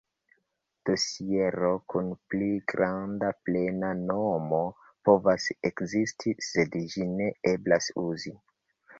[0.89, 4.61] Dosiero kun pli granda plena nomo
[5.09, 8.35] povas ekzisti, sed ĝin ne eblas uzi.